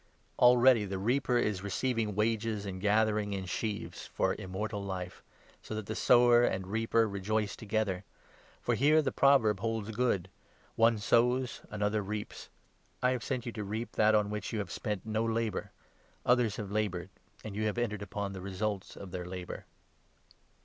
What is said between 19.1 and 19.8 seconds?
their labour."